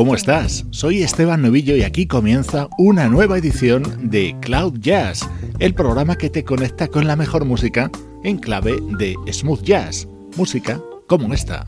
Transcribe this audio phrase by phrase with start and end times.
[0.00, 0.64] ¿Cómo estás?
[0.70, 6.30] Soy Esteban Novillo y aquí comienza una nueva edición de Cloud Jazz, el programa que
[6.30, 7.90] te conecta con la mejor música
[8.24, 11.66] en clave de smooth jazz, música como esta.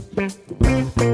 [0.00, 1.11] Bye.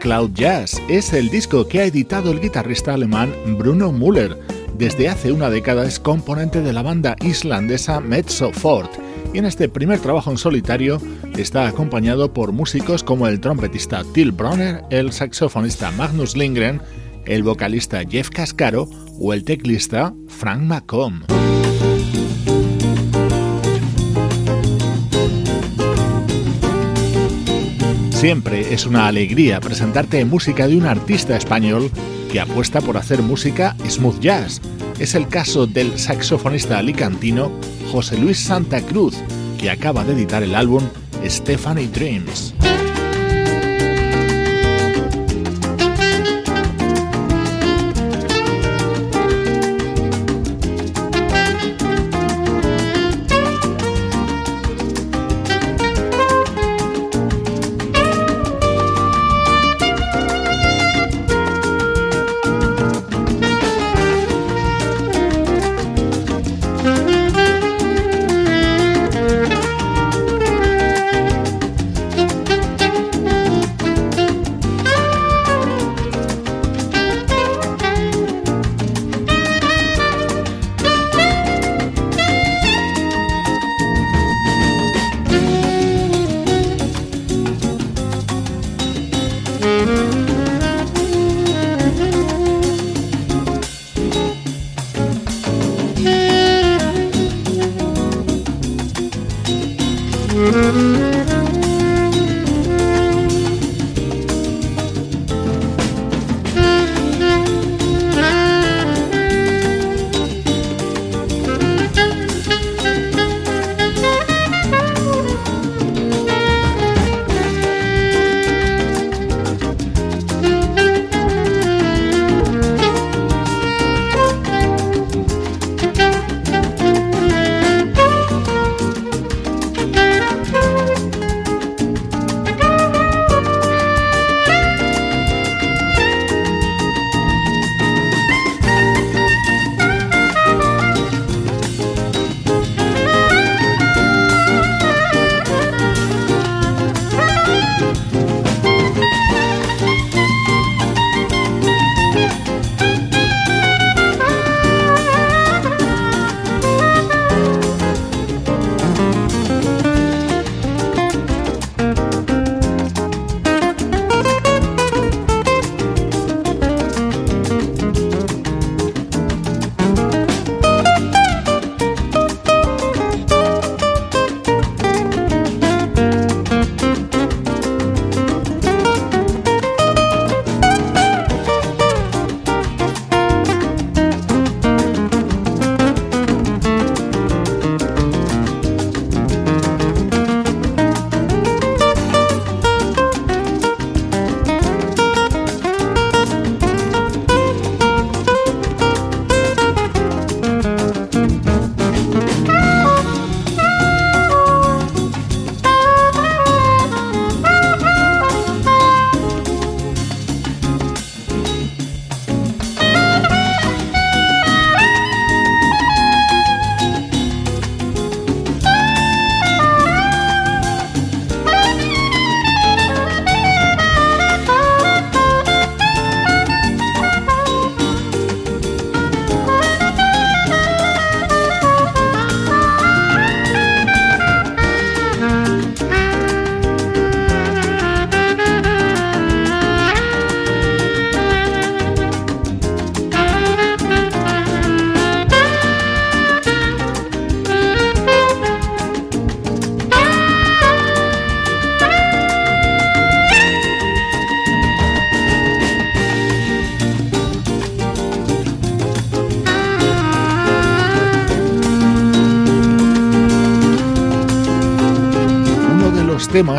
[0.00, 0.82] Cloud Jazz.
[0.86, 4.36] Es el disco que ha editado el guitarrista alemán Bruno Müller.
[4.76, 8.92] Desde hace una década es componente de la banda islandesa Mezzo Fort
[9.32, 11.00] y en este primer trabajo en solitario
[11.38, 16.82] está acompañado por músicos como el trompetista Till Bronner, el saxofonista Magnus Lindgren,
[17.24, 21.24] el vocalista Jeff Cascaro o el teclista Frank McComb.
[28.16, 31.90] Siempre es una alegría presentarte música de un artista español
[32.32, 34.62] que apuesta por hacer música smooth jazz.
[34.98, 37.52] Es el caso del saxofonista alicantino
[37.92, 39.14] José Luis Santa Cruz,
[39.58, 40.82] que acaba de editar el álbum
[41.26, 42.55] Stephanie Dreams.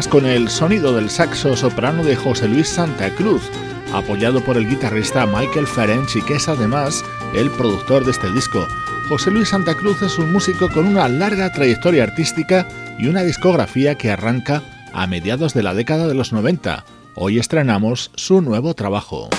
[0.10, 3.44] Con el sonido del saxo soprano de José Luis Santa Cruz,
[3.94, 7.06] apoyado por el guitarrista Michael Ferenc y que es además
[7.36, 8.66] el productor de este disco.
[9.08, 12.68] José Luis Santa Cruz es un músico con una larga trayectoria artística
[12.98, 16.84] y una discografía que arranca a mediados de la década de los 90.
[17.14, 19.30] Hoy estrenamos su nuevo trabajo.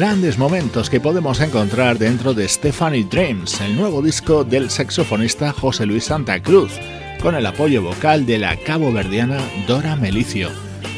[0.00, 5.84] Grandes momentos que podemos encontrar dentro de Stephanie Dreams, el nuevo disco del saxofonista José
[5.84, 6.72] Luis Santa Cruz,
[7.20, 10.48] con el apoyo vocal de la caboverdiana Dora Melicio.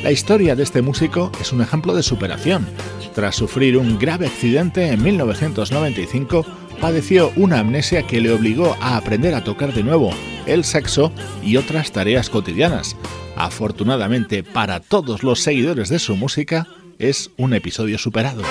[0.05, 2.65] La historia de este músico es un ejemplo de superación.
[3.13, 6.47] Tras sufrir un grave accidente en 1995,
[6.81, 10.13] padeció una amnesia que le obligó a aprender a tocar de nuevo
[10.47, 11.11] el saxo
[11.43, 12.97] y otras tareas cotidianas.
[13.35, 16.69] Afortunadamente para todos los seguidores de su música,
[17.01, 18.43] es un episodio superado.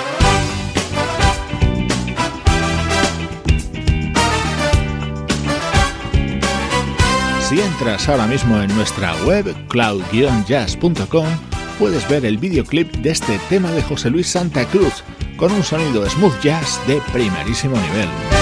[7.52, 11.26] Si entras ahora mismo en nuestra web cloud-jazz.com,
[11.78, 15.04] puedes ver el videoclip de este tema de José Luis Santa Cruz,
[15.36, 18.41] con un sonido smooth jazz de primerísimo nivel.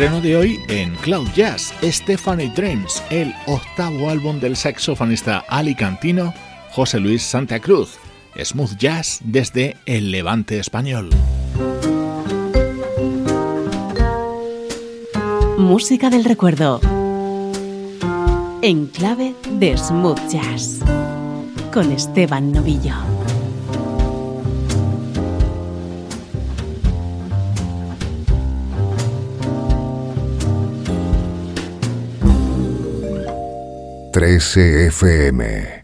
[0.00, 6.32] Estreno de hoy en Cloud Jazz, Stephanie Dreams, el octavo álbum del saxofonista alicantino
[6.70, 7.98] José Luis Santa Cruz.
[8.42, 11.10] Smooth Jazz desde el Levante español.
[15.58, 16.80] Música del recuerdo.
[18.62, 20.78] En clave de Smooth Jazz.
[21.70, 23.19] Con Esteban Novillo.
[34.12, 35.79] Trece FM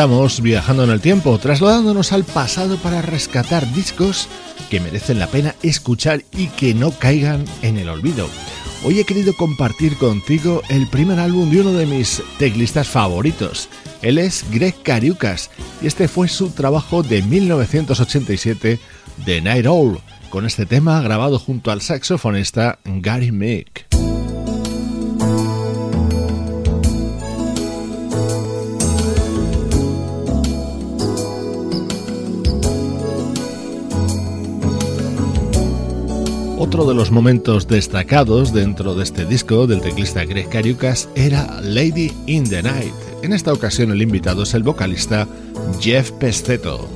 [0.00, 4.28] estamos viajando en el tiempo, trasladándonos al pasado para rescatar discos
[4.70, 8.26] que merecen la pena escuchar y que no caigan en el olvido.
[8.82, 13.68] Hoy he querido compartir contigo el primer álbum de uno de mis teclistas favoritos.
[14.00, 15.50] Él es Greg Cariucas
[15.82, 18.80] y este fue su trabajo de 1987,
[19.26, 23.89] The Night Owl, con este tema grabado junto al saxofonista Gary Mick.
[36.62, 42.12] Otro de los momentos destacados dentro de este disco del teclista Greg Cariucas era Lady
[42.26, 42.92] in the Night.
[43.22, 45.26] En esta ocasión el invitado es el vocalista
[45.80, 46.86] Jeff Pesteto.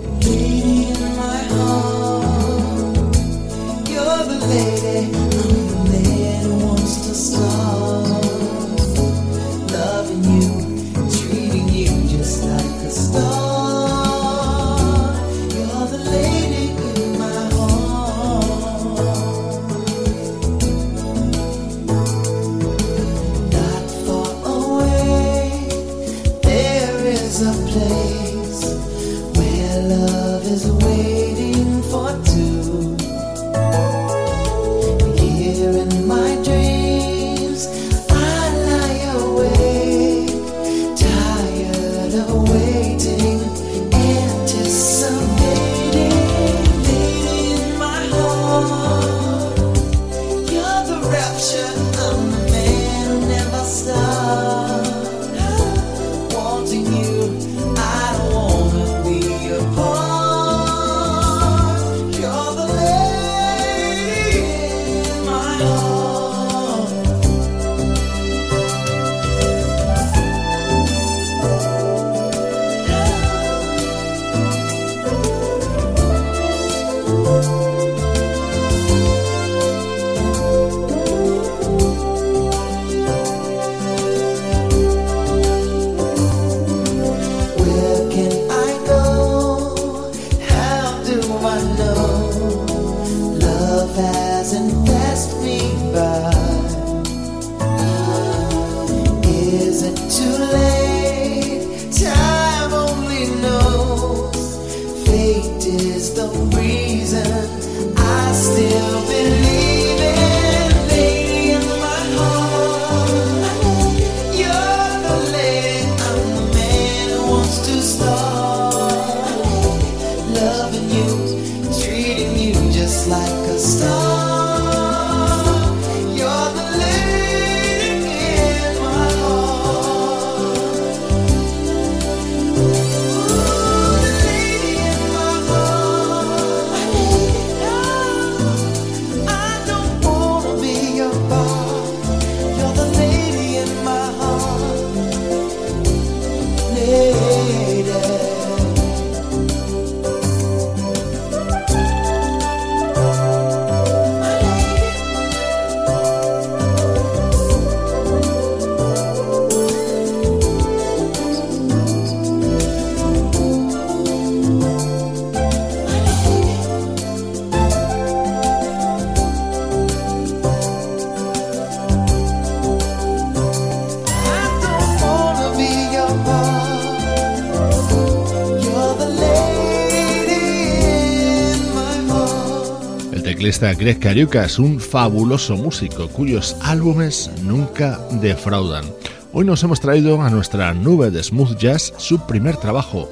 [183.73, 188.85] Greg Cariucas, un fabuloso músico cuyos álbumes nunca defraudan.
[189.33, 193.09] Hoy nos hemos traído a nuestra nube de smooth jazz su primer trabajo,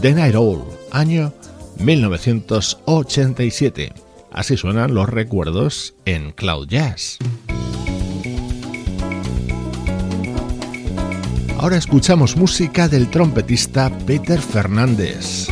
[0.00, 1.32] The Night Owl, año
[1.78, 3.94] 1987.
[4.30, 7.16] Así suenan los recuerdos en Cloud Jazz.
[11.58, 15.48] Ahora escuchamos música del trompetista Peter Fernández.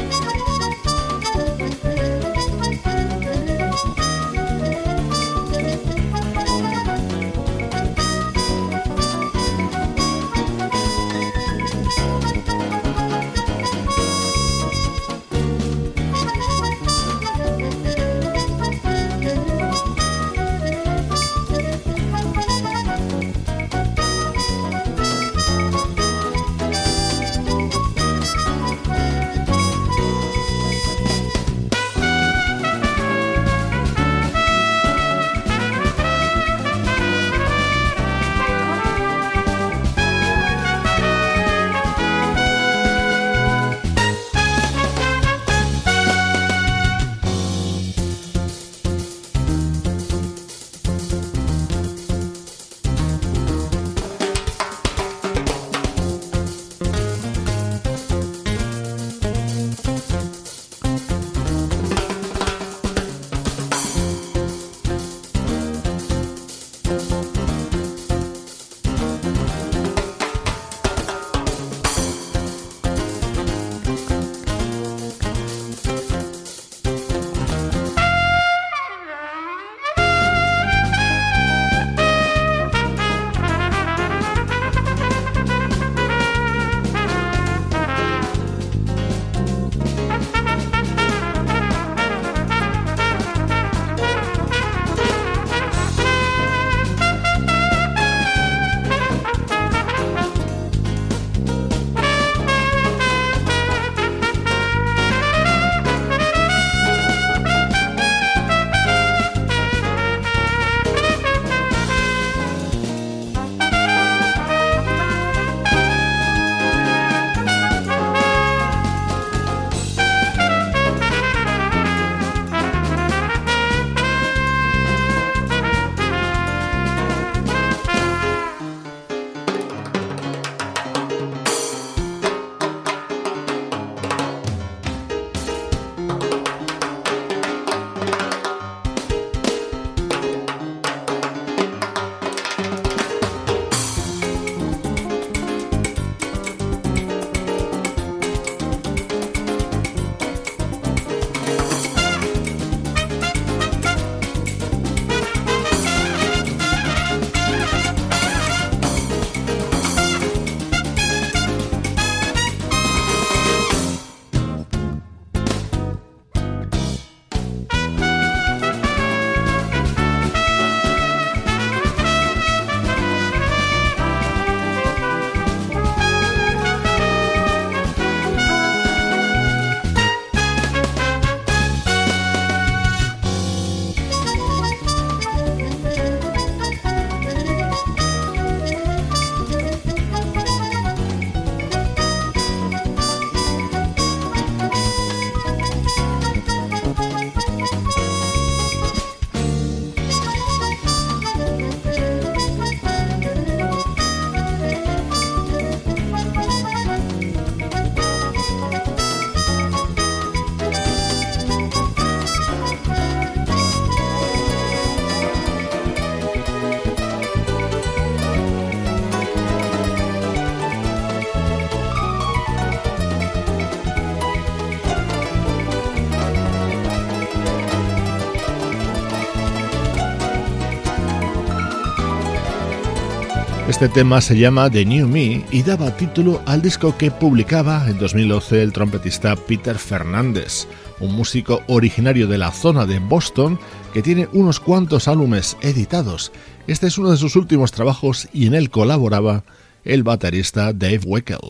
[233.83, 237.99] Este tema se llama The New Me y daba título al disco que publicaba en
[237.99, 240.69] 2012 el trompetista Peter Fernández,
[241.01, 243.59] un músico originario de la zona de Boston
[243.93, 246.31] que tiene unos cuantos álbumes editados.
[246.69, 249.43] Este es uno de sus últimos trabajos y en él colaboraba
[249.85, 251.41] el baterista Dave Weckel.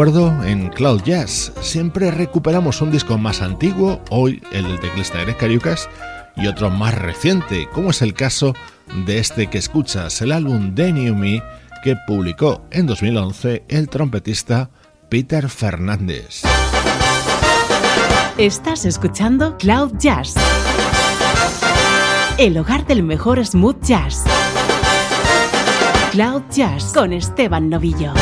[0.00, 1.52] En Cloud Jazz.
[1.60, 5.90] Siempre recuperamos un disco más antiguo, hoy el del teclista Eric Cariucas,
[6.36, 8.54] y otro más reciente, como es el caso
[9.04, 11.42] de este que escuchas, el álbum The New Me,
[11.84, 14.70] que publicó en 2011 el trompetista
[15.10, 16.44] Peter Fernández.
[18.38, 20.34] Estás escuchando Cloud Jazz,
[22.38, 24.24] el hogar del mejor smooth jazz.
[26.12, 28.14] Cloud Jazz con Esteban Novillo.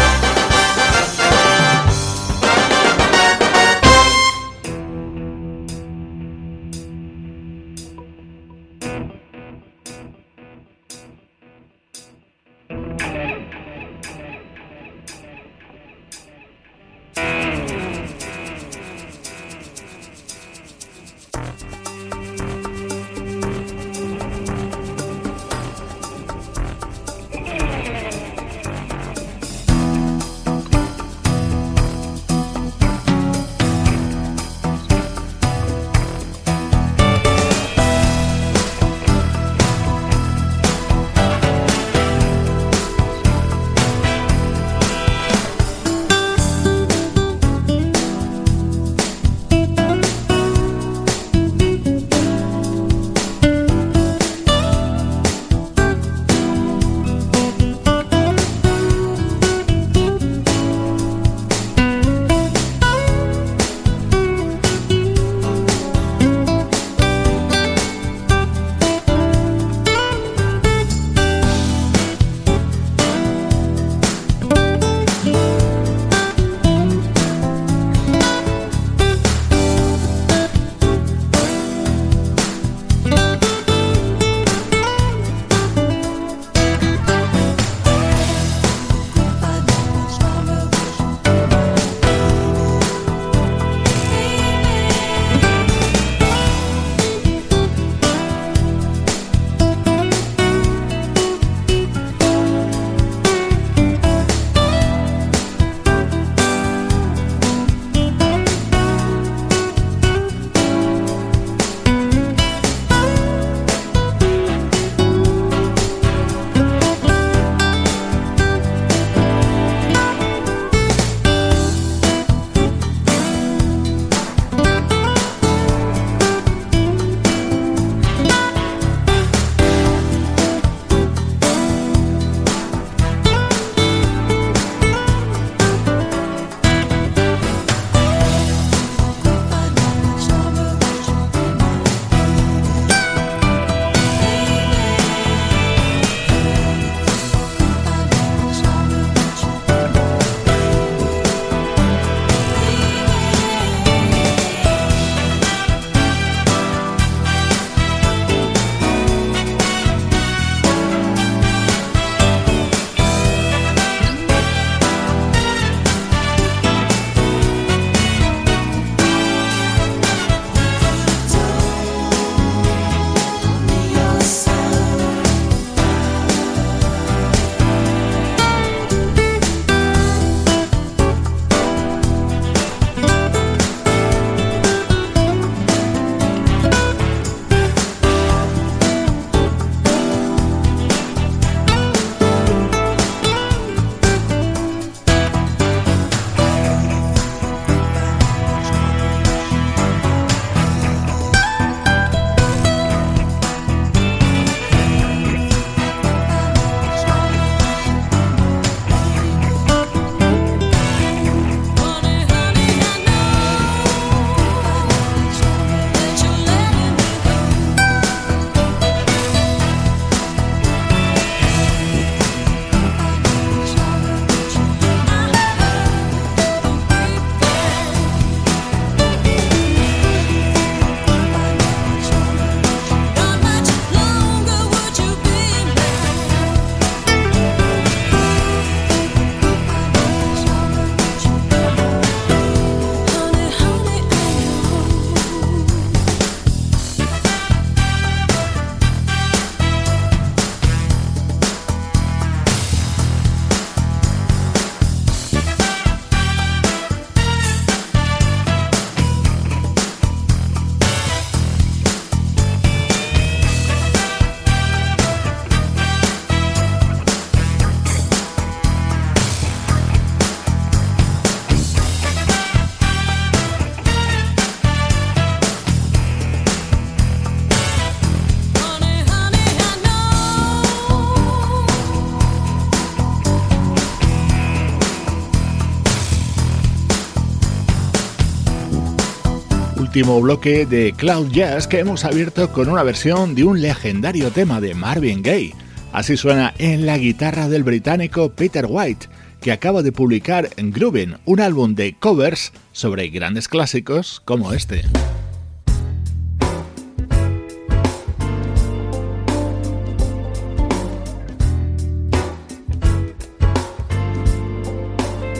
[289.99, 294.61] último bloque de Cloud Jazz que hemos abierto con una versión de un legendario tema
[294.61, 295.57] de Marvin Gaye.
[295.93, 299.09] Así suena en la guitarra del británico Peter White,
[299.41, 304.83] que acaba de publicar en Groovin, un álbum de covers sobre grandes clásicos como este.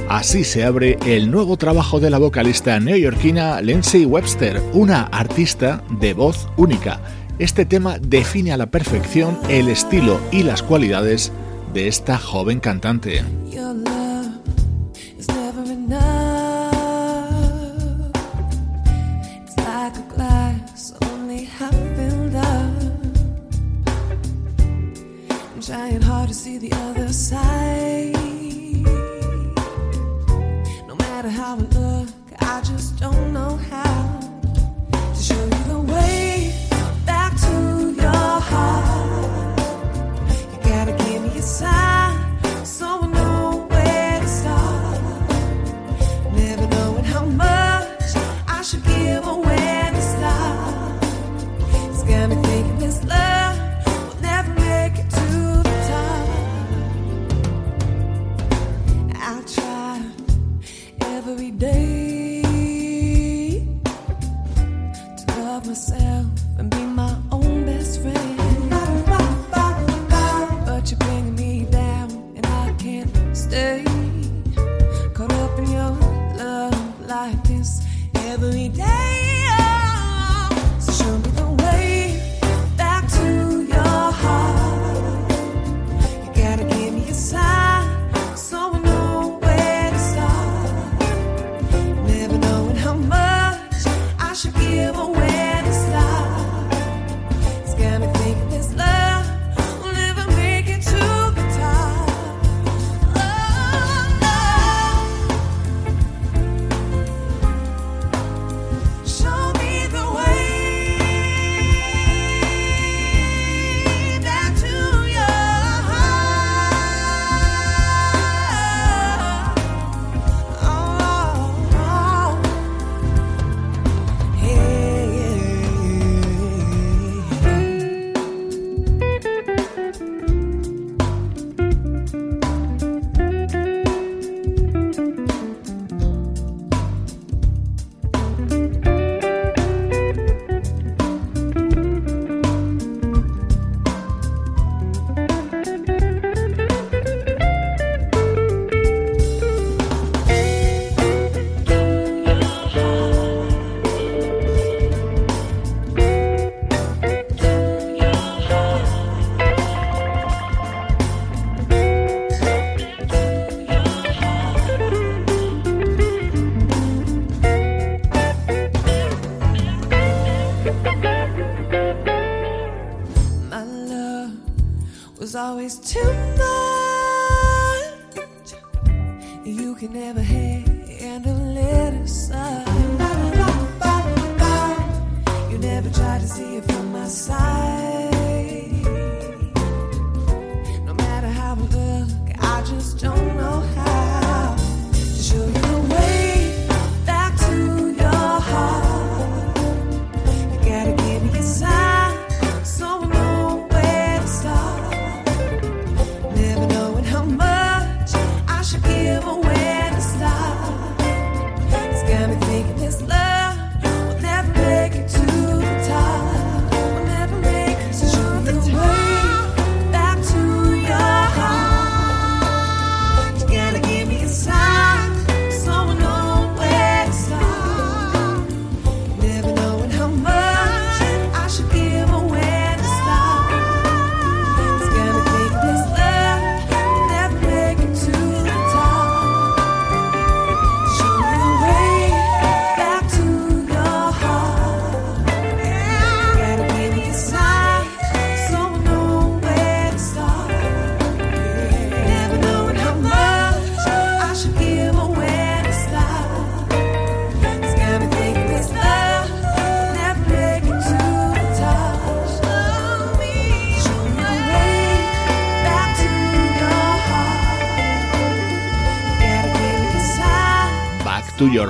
[0.09, 6.15] Así se abre el nuevo trabajo de la vocalista neoyorquina Lindsay Webster, una artista de
[6.15, 7.01] voz única.
[7.39, 11.31] Este tema define a la perfección el estilo y las cualidades
[11.75, 13.23] de esta joven cantante.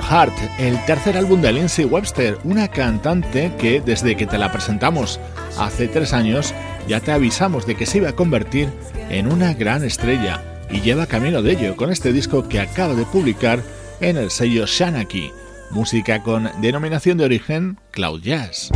[0.09, 5.19] Heart, el tercer álbum de Lindsay Webster, una cantante que desde que te la presentamos
[5.59, 6.51] hace tres años
[6.87, 8.69] ya te avisamos de que se iba a convertir
[9.11, 10.41] en una gran estrella
[10.71, 13.61] y lleva camino de ello con este disco que acaba de publicar
[14.01, 15.31] en el sello Shanaki,
[15.69, 18.71] música con denominación de origen Cloud Jazz.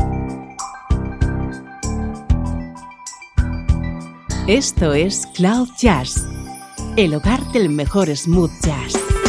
[4.48, 6.28] Esto es Cloud Jazz,
[6.96, 9.23] el hogar del mejor smooth jazz.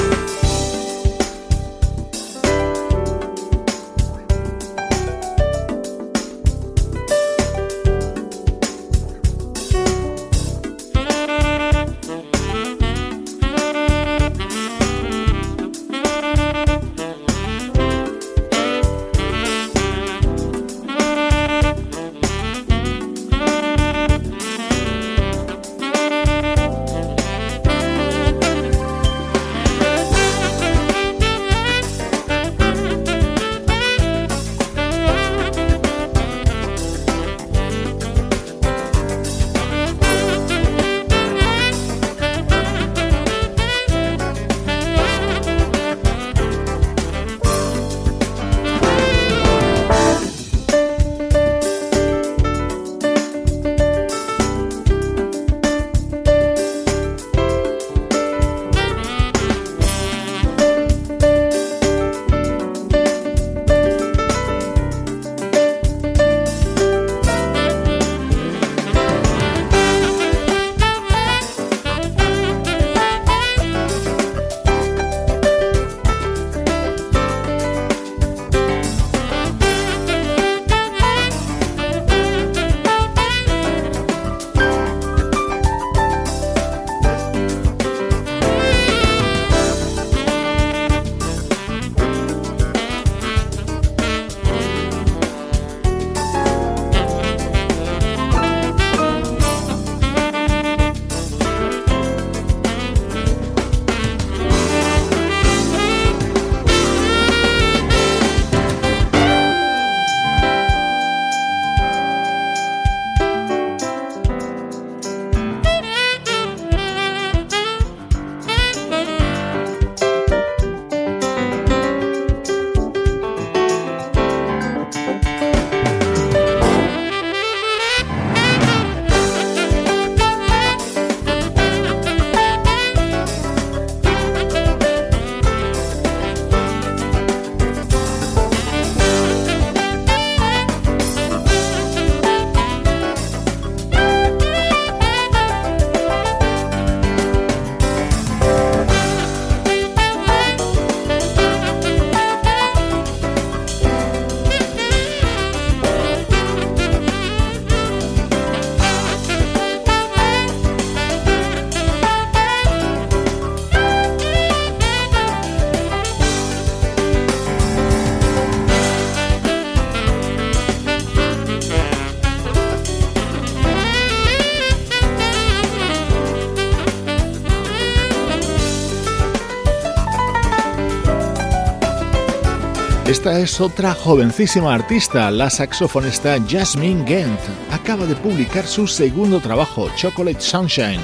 [183.15, 187.39] Esta es otra jovencísima artista, la saxofonista Jasmine Gent.
[187.71, 191.01] Acaba de publicar su segundo trabajo, Chocolate Sunshine,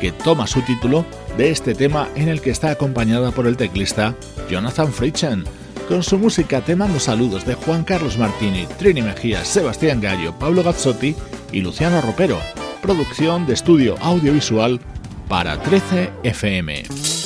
[0.00, 1.06] que toma su título
[1.38, 4.16] de este tema en el que está acompañada por el teclista
[4.50, 5.44] Jonathan Fritchen.
[5.86, 10.64] Con su música te mando saludos de Juan Carlos Martini, Trini Mejía, Sebastián Gallo, Pablo
[10.64, 11.14] Gazzotti
[11.52, 12.40] y Luciano Ropero.
[12.82, 14.80] Producción de estudio audiovisual
[15.28, 17.21] para 13 FM.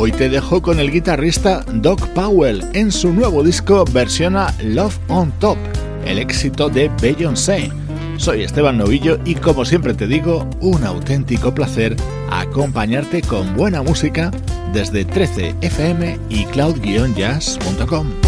[0.00, 2.64] Hoy te dejo con el guitarrista Doc Powell.
[2.72, 5.58] En su nuevo disco versiona Love on Top,
[6.06, 7.72] el éxito de Beyoncé.
[8.16, 11.96] Soy Esteban Novillo y como siempre te digo, un auténtico placer
[12.30, 14.30] acompañarte con buena música
[14.72, 18.27] desde 13fm y cloud-jazz.com.